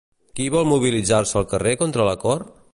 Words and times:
Qui 0.37 0.47
vol 0.55 0.65
mobilitzar-se 0.69 1.37
al 1.43 1.47
carrer 1.53 1.77
contra 1.85 2.09
l'acord? 2.11 2.53